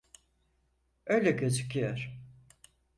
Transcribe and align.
Öyle 1.05 1.31
gözüküyor. 1.31 2.19